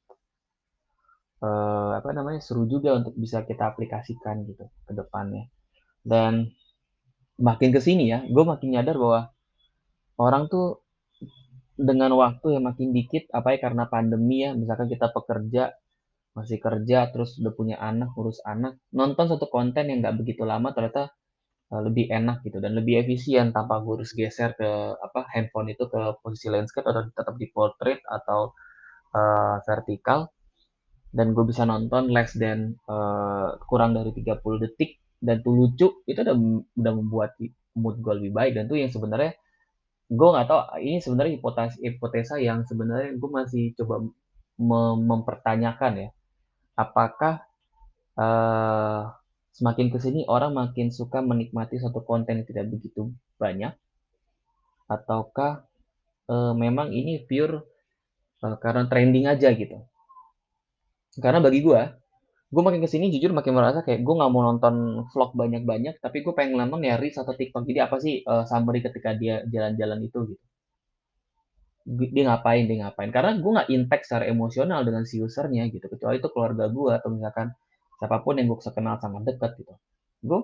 uh, 1.44 1.96
apa 1.96 2.12
namanya 2.12 2.44
seru 2.44 2.68
juga 2.68 2.96
untuk 2.96 3.16
bisa 3.16 3.44
kita 3.48 3.72
aplikasikan 3.72 4.44
gitu 4.44 4.68
ke 4.68 4.92
depannya. 4.92 5.48
Dan 6.04 6.52
makin 7.40 7.72
ke 7.72 7.80
sini 7.80 8.12
ya 8.12 8.22
gue 8.28 8.44
makin 8.44 8.76
nyadar 8.76 8.96
bahwa 9.00 9.20
orang 10.20 10.46
tuh 10.46 10.84
dengan 11.74 12.12
waktu 12.14 12.60
yang 12.60 12.68
makin 12.68 12.92
dikit 12.92 13.26
apa 13.32 13.56
ya 13.56 13.58
karena 13.58 13.88
pandemi 13.88 14.44
ya 14.44 14.52
misalkan 14.52 14.86
kita 14.86 15.10
pekerja 15.10 15.72
masih 16.32 16.58
kerja 16.58 17.12
terus 17.12 17.36
udah 17.40 17.52
punya 17.52 17.76
anak 17.76 18.12
urus 18.16 18.40
anak 18.48 18.80
nonton 18.92 19.28
satu 19.28 19.52
konten 19.52 19.92
yang 19.92 20.00
nggak 20.00 20.16
begitu 20.16 20.48
lama 20.48 20.72
ternyata 20.72 21.12
uh, 21.72 21.82
lebih 21.82 22.12
enak 22.12 22.44
gitu 22.44 22.60
dan 22.60 22.76
lebih 22.76 23.00
efisien 23.00 23.50
tanpa 23.56 23.80
gue 23.80 24.00
harus 24.00 24.12
geser 24.12 24.52
ke 24.52 24.68
apa 25.00 25.24
handphone 25.32 25.72
itu 25.72 25.88
ke 25.88 26.00
posisi 26.20 26.52
landscape 26.52 26.84
atau 26.84 27.08
tetap 27.08 27.34
di 27.40 27.48
portrait 27.48 28.00
atau 28.04 28.52
uh, 29.16 29.56
vertikal. 29.64 30.28
Dan 31.12 31.36
gue 31.36 31.44
bisa 31.44 31.68
nonton 31.68 32.08
less 32.08 32.32
than 32.40 32.80
uh, 32.88 33.60
kurang 33.68 33.92
dari 33.92 34.16
30 34.16 34.32
detik 34.64 34.96
dan 35.20 35.44
tuh 35.44 35.52
lucu 35.52 35.88
itu 36.08 36.18
udah 36.24 36.36
udah 36.72 36.92
membuat 36.96 37.36
mood 37.76 38.00
gue 38.00 38.12
lebih 38.16 38.32
baik 38.32 38.52
dan 38.56 38.64
tuh 38.64 38.80
yang 38.80 38.88
sebenarnya 38.88 39.36
gue 40.08 40.28
nggak 40.32 40.48
tahu 40.48 40.60
ini 40.80 40.98
sebenarnya 41.04 41.32
hipotesa 41.36 41.76
hipotesa 41.78 42.34
yang 42.40 42.64
sebenarnya 42.64 43.20
gue 43.20 43.30
masih 43.30 43.76
coba 43.76 44.02
mem 44.56 44.96
mempertanyakan 45.04 45.92
ya 46.00 46.08
apakah 46.78 47.44
uh, 48.16 49.12
semakin 49.52 49.92
ke 49.92 49.98
sini 50.00 50.24
orang 50.28 50.56
makin 50.56 50.88
suka 50.88 51.20
menikmati 51.20 51.76
satu 51.76 52.00
konten 52.02 52.40
yang 52.40 52.48
tidak 52.48 52.72
begitu 52.72 53.12
banyak 53.36 53.76
ataukah 54.88 55.64
uh, 56.28 56.52
memang 56.56 56.92
ini 56.92 57.20
pure 57.24 57.64
uh, 58.44 58.56
karena 58.60 58.88
trending 58.88 59.28
aja 59.28 59.52
gitu 59.52 59.84
karena 61.20 61.44
bagi 61.44 61.60
gue, 61.60 61.80
gue 62.48 62.62
makin 62.64 62.80
ke 62.80 62.88
sini 62.88 63.12
jujur 63.12 63.36
makin 63.36 63.52
merasa 63.52 63.84
kayak 63.84 64.00
gue 64.00 64.14
nggak 64.16 64.32
mau 64.32 64.48
nonton 64.48 65.04
vlog 65.12 65.36
banyak-banyak, 65.36 66.00
tapi 66.00 66.24
gue 66.24 66.32
pengen 66.32 66.56
nonton 66.56 66.88
ya 66.88 66.96
Reels 66.96 67.20
atau 67.20 67.36
TikTok. 67.36 67.68
Jadi 67.68 67.78
apa 67.84 67.96
sih 68.00 68.24
uh, 68.24 68.48
summary 68.48 68.80
ketika 68.80 69.12
dia 69.12 69.44
jalan-jalan 69.44 70.00
itu 70.08 70.32
gitu. 70.32 70.44
Dia 71.86 72.22
ngapain, 72.30 72.64
dia 72.70 72.86
ngapain. 72.86 73.10
Karena 73.10 73.34
gue 73.36 73.50
nggak 73.50 73.70
impact 73.74 74.02
secara 74.06 74.24
emosional 74.30 74.86
dengan 74.86 75.02
si 75.02 75.18
usernya 75.18 75.66
gitu. 75.68 75.86
Kecuali 75.90 76.22
itu 76.22 76.28
keluarga 76.30 76.70
gue 76.70 76.90
atau 76.94 77.10
misalkan 77.10 77.50
siapa 77.98 78.22
pun 78.22 78.38
yang 78.38 78.46
gue 78.50 78.58
kenal 78.58 78.98
sangat 79.02 79.22
dekat 79.26 79.58
gitu. 79.58 79.74
Gue 80.22 80.40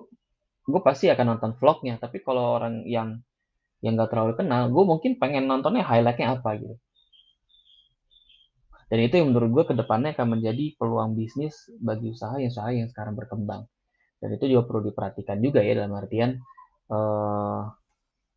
gue 0.69 0.81
pasti 0.83 1.07
akan 1.07 1.35
nonton 1.35 1.51
vlognya. 1.55 1.95
Tapi 1.97 2.19
kalau 2.21 2.59
orang 2.59 2.83
yang 2.83 3.23
yang 3.79 3.95
gak 3.95 4.11
terlalu 4.11 4.35
kenal, 4.35 4.67
gue 4.67 4.83
mungkin 4.83 5.15
pengen 5.15 5.47
nontonnya 5.47 5.87
highlightnya 5.87 6.35
apa 6.35 6.59
gitu. 6.59 6.75
Dan 8.89 9.05
itu 9.05 9.21
yang 9.21 9.31
menurut 9.31 9.49
gue 9.53 9.63
ke 9.69 9.73
depannya 9.77 10.17
akan 10.17 10.35
menjadi 10.35 10.75
peluang 10.75 11.13
bisnis 11.13 11.69
bagi 11.77 12.09
usaha 12.09 12.35
yang 12.41 12.49
usaha 12.49 12.69
yang 12.73 12.89
sekarang 12.89 13.13
berkembang. 13.15 13.69
Dan 14.19 14.35
itu 14.35 14.51
juga 14.51 14.67
perlu 14.67 14.91
diperhatikan 14.91 15.39
juga 15.39 15.63
ya 15.63 15.79
dalam 15.79 15.95
artian 15.95 16.41
kira 16.89 17.69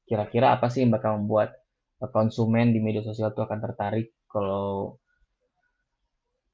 kira-kira 0.05 0.47
apa 0.53 0.69
sih 0.69 0.85
yang 0.85 0.93
bakal 0.93 1.17
membuat 1.17 1.57
konsumen 2.11 2.75
di 2.75 2.83
media 2.83 3.05
sosial 3.07 3.31
itu 3.31 3.43
akan 3.45 3.59
tertarik 3.63 4.11
kalau 4.27 4.99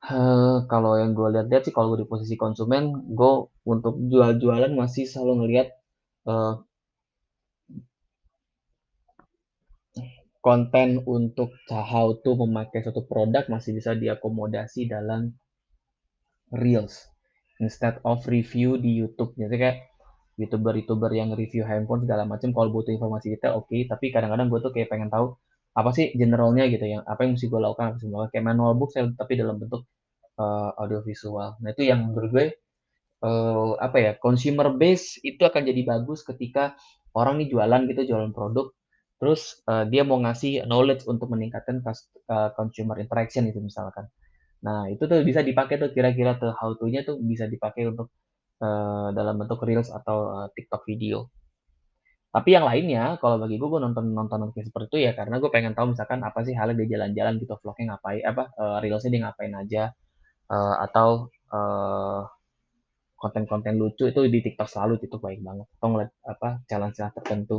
uh, 0.05 0.67
kalau 0.69 0.93
yang 1.01 1.17
gue 1.17 1.29
lihat-lihat 1.39 1.71
sih 1.71 1.75
kalau 1.75 1.95
gue 1.95 2.05
di 2.05 2.09
posisi 2.11 2.37
konsumen 2.37 2.93
gue 3.17 3.33
untuk 3.65 3.97
jual-jualan 3.97 4.73
masih 4.77 5.09
selalu 5.09 5.47
ngelihat 5.47 5.69
uh, 6.29 6.61
konten 10.45 11.03
untuk 11.05 11.53
how 11.69 12.15
to 12.25 12.33
memakai 12.39 12.81
satu 12.81 13.05
produk 13.05 13.45
masih 13.53 13.77
bisa 13.77 13.93
diakomodasi 13.93 14.89
dalam 14.89 15.35
reels 16.55 17.05
instead 17.61 17.99
of 18.07 18.25
review 18.25 18.79
di 18.79 18.97
YouTube. 18.97 19.35
Jadi 19.37 19.55
kayak 19.59 19.79
youtuber-youtuber 20.39 21.11
yang 21.13 21.35
review 21.35 21.67
handphone 21.67 22.07
segala 22.07 22.23
macam 22.25 22.55
kalau 22.55 22.71
butuh 22.71 22.95
informasi 22.95 23.35
detail 23.35 23.59
oke, 23.59 23.69
okay. 23.69 23.91
tapi 23.91 24.15
kadang-kadang 24.15 24.47
gue 24.49 24.61
tuh 24.63 24.73
kayak 24.73 24.89
pengen 24.89 25.11
tahu 25.11 25.35
apa 25.75 25.91
sih 25.95 26.15
generalnya 26.15 26.67
gitu 26.71 26.87
yang 26.87 27.03
apa 27.07 27.27
yang 27.27 27.39
mesti 27.39 27.47
gue 27.51 27.61
lakukan 27.61 27.99
apa 27.99 28.27
kayak 28.35 28.45
manual 28.47 28.75
book 28.75 28.91
saya 28.91 29.11
tapi 29.15 29.39
dalam 29.39 29.59
bentuk 29.59 29.87
uh, 30.39 30.71
audio 30.79 31.03
visual. 31.03 31.59
Nah 31.59 31.71
itu 31.75 31.83
yang 31.87 32.11
menurut 32.11 32.31
gue 32.31 32.47
uh, 33.23 33.75
apa 33.79 33.97
ya 33.99 34.13
consumer 34.19 34.75
base 34.75 35.19
itu 35.27 35.43
akan 35.43 35.63
jadi 35.67 35.83
bagus 35.87 36.23
ketika 36.23 36.79
orang 37.15 37.43
nih 37.43 37.49
jualan 37.51 37.83
gitu 37.91 38.15
jualan 38.15 38.31
produk 38.31 38.71
terus 39.19 39.59
uh, 39.67 39.83
dia 39.91 40.07
mau 40.07 40.23
ngasih 40.23 40.67
knowledge 40.71 41.03
untuk 41.11 41.27
meningkatkan 41.35 41.83
uh, 42.31 42.55
consumer 42.55 43.03
interaction 43.03 43.51
itu 43.51 43.59
misalkan 43.59 44.07
nah 44.63 44.87
itu 44.91 45.07
tuh 45.07 45.23
bisa 45.23 45.43
dipakai 45.43 45.79
tuh 45.79 45.91
kira-kira 45.95 46.39
tuh 46.39 46.55
how 46.55 46.75
to-nya 46.75 47.07
tuh 47.07 47.19
bisa 47.23 47.47
dipakai 47.47 47.91
untuk 47.91 48.11
uh, 48.63 49.09
dalam 49.15 49.35
bentuk 49.39 49.63
reels 49.65 49.91
atau 49.91 50.45
uh, 50.45 50.49
TikTok 50.55 50.87
video. 50.87 51.31
Tapi 52.29 52.53
yang 52.53 52.69
lainnya 52.69 53.17
kalau 53.19 53.41
bagi 53.41 53.57
gue 53.57 53.69
gue 53.69 53.81
nonton 53.81 54.13
nonton 54.13 54.53
kayak 54.53 54.69
seperti 54.69 54.87
itu 54.93 54.99
ya 55.09 55.13
karena 55.17 55.41
gue 55.41 55.49
pengen 55.49 55.73
tahu 55.73 55.97
misalkan 55.97 56.21
apa 56.21 56.45
sih 56.45 56.53
halnya 56.53 56.77
dia 56.85 57.01
jalan-jalan 57.01 57.41
gitu 57.41 57.57
vlognya 57.65 57.97
ngapain 57.97 58.21
apa 58.21 58.43
uh, 58.61 58.77
reelsnya 58.85 59.11
dia 59.17 59.23
ngapain 59.25 59.53
aja 59.57 59.83
uh, 60.53 60.77
atau 60.85 61.33
uh, 61.49 62.29
konten-konten 63.19 63.81
lucu 63.81 64.13
itu 64.13 64.21
di 64.29 64.39
TikTok 64.45 64.69
selalu 64.71 65.03
itu 65.03 65.17
baik 65.19 65.41
banget 65.43 65.67
atau 65.81 65.89
ngeliat 65.91 66.13
apa 66.23 66.49
challenge-challenge 66.71 67.17
tertentu. 67.19 67.59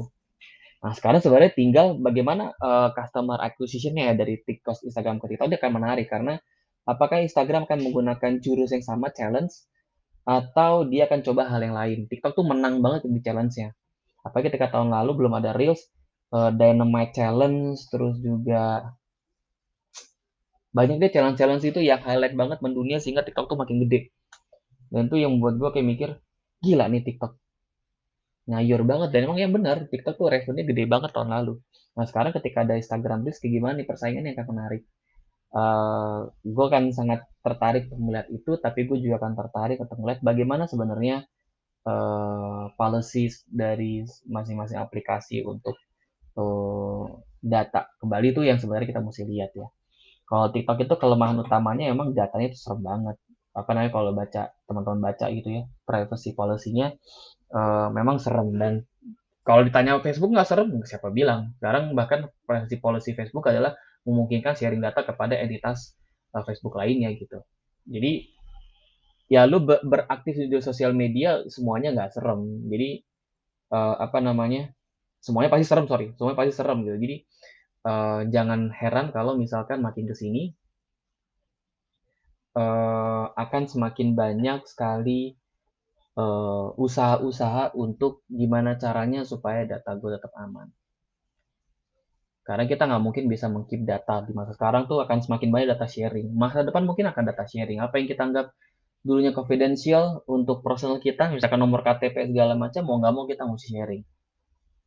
Nah 0.80 0.96
sekarang 0.96 1.20
sebenarnya 1.20 1.52
tinggal 1.52 2.00
bagaimana 2.00 2.56
uh, 2.56 2.96
customer 2.96 3.36
acquisition-nya 3.44 4.14
ya 4.14 4.14
dari 4.16 4.40
TikTok 4.40 4.88
Instagram 4.88 5.20
ke 5.20 5.36
TikTok 5.36 5.52
dia 5.52 5.60
akan 5.60 5.74
menarik 5.76 6.08
karena 6.08 6.40
apakah 6.88 7.20
Instagram 7.20 7.68
akan 7.68 7.80
menggunakan 7.84 8.32
jurus 8.40 8.72
yang 8.72 8.86
sama 8.86 9.12
challenge 9.12 9.52
atau 10.28 10.88
dia 10.88 11.08
akan 11.08 11.20
coba 11.26 11.48
hal 11.48 11.62
yang 11.64 11.76
lain. 11.76 12.00
TikTok 12.08 12.36
tuh 12.36 12.46
menang 12.46 12.80
banget 12.84 13.08
di 13.08 13.20
challenge-nya. 13.22 13.76
Apalagi 14.24 14.52
ketika 14.52 14.78
tahun 14.78 14.92
lalu 14.92 15.26
belum 15.26 15.34
ada 15.40 15.56
Reels 15.56 15.88
uh, 16.36 16.52
Dynamite 16.54 17.16
Challenge 17.16 17.78
terus 17.90 18.20
juga 18.20 18.94
banyak 20.70 21.02
deh 21.02 21.10
challenge-challenge 21.10 21.66
itu 21.66 21.82
yang 21.82 21.98
highlight 22.06 22.38
banget 22.38 22.62
mendunia 22.62 23.02
sehingga 23.02 23.26
TikTok 23.26 23.50
tuh 23.50 23.58
makin 23.58 23.82
gede. 23.88 24.14
Dan 24.94 25.10
itu 25.10 25.18
yang 25.18 25.42
buat 25.42 25.58
gue 25.58 25.70
kayak 25.74 25.88
mikir 25.88 26.10
gila 26.62 26.86
nih 26.90 27.02
TikTok. 27.02 27.34
Ngayur 28.50 28.82
banget. 28.86 29.10
Dan 29.14 29.30
emang 29.30 29.40
yang 29.42 29.54
benar 29.54 29.90
TikTok 29.90 30.18
tuh 30.18 30.30
revenue 30.30 30.66
gede 30.66 30.86
banget 30.86 31.10
tahun 31.10 31.34
lalu. 31.34 31.58
Nah 31.98 32.06
sekarang 32.06 32.32
ketika 32.38 32.62
ada 32.66 32.78
Instagram 32.78 33.26
Reels 33.26 33.42
kayak 33.42 33.54
gimana 33.58 33.74
nih 33.82 33.88
persaingan 33.90 34.24
yang 34.30 34.38
akan 34.38 34.48
menarik? 34.54 34.82
Uh, 35.50 35.60
eh, 35.60 36.20
gue 36.46 36.68
kan 36.70 36.84
sangat 36.94 37.26
tertarik 37.50 37.90
untuk 37.90 38.00
melihat 38.06 38.28
itu 38.30 38.52
tapi 38.62 38.86
gue 38.86 38.98
juga 39.02 39.18
akan 39.26 39.34
tertarik 39.34 39.78
untuk 39.82 39.98
melihat 40.00 40.20
bagaimana 40.22 40.70
sebenarnya 40.70 41.26
uh, 41.90 42.70
policies 42.76 43.44
dari 43.50 44.06
masing-masing 44.30 44.78
aplikasi 44.78 45.42
untuk 45.46 45.76
uh, 46.38 47.06
data 47.40 47.88
kembali 48.04 48.36
itu 48.36 48.42
yang 48.44 48.60
sebenarnya 48.60 48.88
kita 48.92 49.02
mesti 49.02 49.24
lihat 49.26 49.52
ya. 49.56 49.68
Kalau 50.30 50.54
TikTok 50.54 50.78
itu 50.86 50.96
kelemahan 51.02 51.42
utamanya 51.42 51.90
emang 51.90 52.14
datanya 52.14 52.54
itu 52.54 52.58
serem 52.60 52.86
banget. 52.86 53.18
Apa 53.58 53.74
namanya 53.74 53.92
kalau 53.92 54.12
baca 54.14 54.44
teman-teman 54.70 55.00
baca 55.02 55.26
gitu 55.34 55.50
ya 55.50 55.64
privacy 55.84 56.38
policy-nya 56.38 56.94
uh, 57.50 57.90
memang 57.90 58.22
serem 58.22 58.54
dan 58.62 58.74
kalau 59.42 59.66
ditanya 59.66 59.98
Facebook 60.06 60.30
nggak 60.30 60.46
serem 60.46 60.70
siapa 60.86 61.10
bilang. 61.10 61.58
Sekarang 61.58 61.98
bahkan 61.98 62.30
privacy 62.46 62.78
policy 62.78 63.12
Facebook 63.18 63.50
adalah 63.50 63.74
memungkinkan 64.06 64.54
sharing 64.54 64.80
data 64.84 65.02
kepada 65.02 65.34
entitas 65.42 65.98
uh, 66.34 66.44
Facebook 66.46 66.78
lainnya 66.78 67.14
gitu. 67.16 67.42
Jadi 67.90 68.30
ya 69.30 69.46
lu 69.46 69.62
ber 69.62 69.82
beraktif 69.86 70.38
di 70.38 70.58
sosial 70.62 70.94
media 70.94 71.46
semuanya 71.50 71.94
nggak 71.96 72.12
serem. 72.14 72.66
Jadi 72.70 72.90
uh, 73.74 73.96
apa 74.02 74.20
namanya 74.22 74.70
semuanya 75.22 75.50
pasti 75.54 75.66
serem 75.68 75.86
sorry. 75.90 76.14
Semuanya 76.18 76.38
pasti 76.38 76.54
serem 76.56 76.80
gitu. 76.86 76.98
Jadi 76.98 77.16
uh, 77.86 78.22
jangan 78.30 78.70
heran 78.74 79.12
kalau 79.16 79.38
misalkan 79.38 79.82
makin 79.82 80.06
ke 80.10 80.16
sini 80.18 80.54
uh, 82.58 83.30
akan 83.34 83.64
semakin 83.70 84.14
banyak 84.18 84.66
sekali 84.70 85.38
usaha 86.20 86.76
usaha-usaha 86.76 87.80
untuk 87.80 88.28
gimana 88.28 88.76
caranya 88.76 89.24
supaya 89.24 89.64
data 89.64 89.96
gue 89.96 90.20
tetap 90.20 90.36
aman. 90.36 90.68
Karena 92.50 92.66
kita 92.66 92.90
nggak 92.90 93.04
mungkin 93.06 93.30
bisa 93.30 93.46
mengkeep 93.46 93.86
data 93.86 94.26
di 94.26 94.34
masa 94.34 94.58
sekarang 94.58 94.90
tuh 94.90 95.06
akan 95.06 95.22
semakin 95.22 95.54
banyak 95.54 95.68
data 95.78 95.86
sharing. 95.86 96.34
Masa 96.34 96.66
depan 96.66 96.82
mungkin 96.82 97.06
akan 97.06 97.30
data 97.30 97.46
sharing. 97.46 97.78
Apa 97.78 98.02
yang 98.02 98.10
kita 98.10 98.26
anggap 98.26 98.58
dulunya 99.06 99.30
confidential 99.30 100.26
untuk 100.26 100.66
personal 100.66 100.98
kita, 100.98 101.30
misalkan 101.30 101.62
nomor 101.62 101.86
KTP 101.86 102.34
segala 102.34 102.58
macam, 102.58 102.82
mau 102.90 102.98
nggak 102.98 103.14
mau 103.14 103.30
kita 103.30 103.46
mesti 103.46 103.68
sharing. 103.70 104.02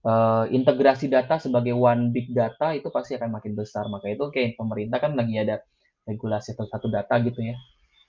Uh, 0.03 0.51
integrasi 0.51 1.07
data 1.07 1.38
sebagai 1.38 1.79
one 1.79 2.11
big 2.11 2.35
data 2.35 2.75
itu 2.75 2.90
pasti 2.90 3.14
akan 3.14 3.38
makin 3.38 3.55
besar. 3.55 3.87
Maka 3.87 4.11
itu 4.11 4.27
kayak 4.35 4.59
pemerintah 4.59 4.98
kan 4.98 5.14
lagi 5.14 5.38
ada 5.38 5.62
regulasi 6.03 6.59
atau 6.59 6.66
satu 6.66 6.90
data 6.90 7.14
gitu 7.22 7.46
ya 7.46 7.55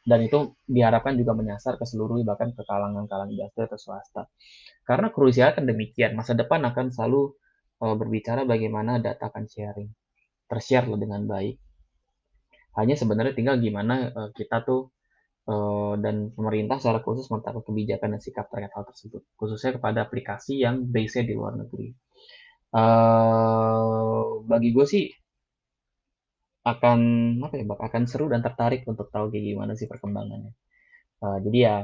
dan 0.03 0.19
itu 0.19 0.51
diharapkan 0.67 1.15
juga 1.15 1.31
menyasar 1.31 1.79
ke 1.79 1.85
seluruh 1.87 2.19
bahkan 2.27 2.51
ke 2.51 2.61
kalangan-kalangan 2.67 3.31
industri 3.31 3.63
atau 3.63 3.79
swasta 3.79 4.27
karena 4.83 5.07
krusial 5.15 5.55
kan 5.55 5.63
demikian 5.63 6.11
masa 6.19 6.35
depan 6.35 6.59
akan 6.67 6.91
selalu 6.91 7.31
uh, 7.81 7.95
berbicara 7.97 8.45
bagaimana 8.45 9.01
data 9.01 9.31
akan 9.31 9.45
sharing 9.49 9.89
tershare 10.45 10.85
dengan 10.93 11.25
baik. 11.25 11.57
Hanya 12.77 12.97
sebenarnya 12.97 13.33
tinggal 13.33 13.57
gimana 13.61 14.09
uh, 14.13 14.29
kita 14.33 14.65
tuh 14.65 14.93
uh, 15.49 15.93
dan 15.97 16.33
pemerintah 16.33 16.77
secara 16.77 16.99
khusus 17.01 17.29
menetapkan 17.29 17.63
kebijakan 17.65 18.17
dan 18.17 18.21
sikap 18.21 18.45
terkait 18.49 18.73
hal 18.73 18.85
tersebut 18.85 19.21
khususnya 19.37 19.77
kepada 19.77 20.05
aplikasi 20.05 20.61
yang 20.61 20.85
base-nya 20.89 21.23
di 21.25 21.33
luar 21.33 21.57
negeri. 21.57 21.93
Uh, 22.73 24.41
bagi 24.49 24.73
gue 24.73 24.85
sih 24.89 25.05
akan 26.63 26.99
apa 27.43 27.59
ya 27.59 27.65
akan 27.67 28.03
seru 28.07 28.31
dan 28.31 28.39
tertarik 28.39 28.87
untuk 28.87 29.11
tahu 29.11 29.29
kayak 29.29 29.45
gimana 29.53 29.73
sih 29.75 29.85
perkembangannya. 29.85 30.55
Uh, 31.21 31.37
jadi 31.43 31.57
ya 31.59 31.75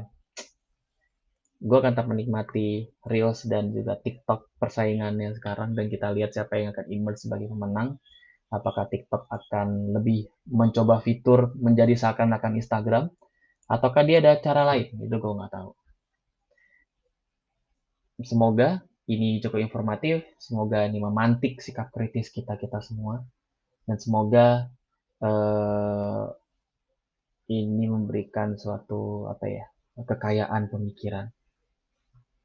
gue 1.59 1.77
akan 1.77 1.91
tetap 1.91 2.07
menikmati 2.07 2.87
reels 3.03 3.43
dan 3.43 3.75
juga 3.75 3.99
TikTok 3.99 4.55
persaingannya 4.55 5.35
sekarang 5.35 5.75
dan 5.75 5.91
kita 5.91 6.15
lihat 6.15 6.31
siapa 6.31 6.55
yang 6.55 6.71
akan 6.71 6.87
emerge 6.87 7.27
sebagai 7.27 7.51
pemenang. 7.51 7.99
Apakah 8.49 8.89
TikTok 8.89 9.29
akan 9.29 9.93
lebih 9.93 10.25
mencoba 10.49 11.03
fitur 11.05 11.53
menjadi 11.59 11.93
seakan-akan 11.93 12.57
Instagram 12.57 13.05
ataukah 13.69 14.01
dia 14.07 14.23
ada 14.23 14.41
cara 14.41 14.65
lain? 14.65 14.89
Itu 14.97 15.15
gue 15.21 15.33
nggak 15.37 15.53
tahu. 15.53 15.71
Semoga 18.25 18.81
ini 19.09 19.41
cukup 19.41 19.59
informatif 19.65 20.21
semoga 20.37 20.85
ini 20.85 21.01
memantik 21.01 21.57
sikap 21.65 21.89
kritis 21.89 22.29
kita 22.29 22.55
kita 22.61 22.77
semua 22.77 23.25
dan 23.89 23.97
semoga 23.97 24.69
uh, 25.25 26.29
ini 27.49 27.89
memberikan 27.89 28.53
suatu 28.53 29.25
apa 29.25 29.45
ya 29.49 29.65
kekayaan 29.97 30.69
pemikiran 30.69 31.33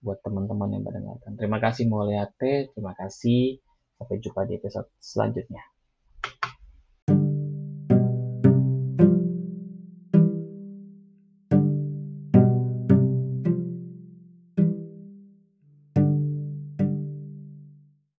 buat 0.04 0.20
teman-teman 0.20 0.68
yang 0.76 0.84
mendengarkan. 0.84 1.40
Terima 1.40 1.58
kasih 1.58 1.88
Mulyate, 1.88 2.76
terima 2.76 2.92
kasih. 2.92 3.58
Sampai 3.96 4.20
jumpa 4.20 4.44
di 4.44 4.60
episode 4.60 4.92
selanjutnya. 5.00 5.73